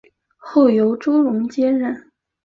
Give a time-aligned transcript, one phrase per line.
[0.35, 2.09] 后由周荣接任。